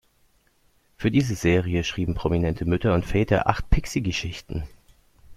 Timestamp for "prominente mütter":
2.15-2.95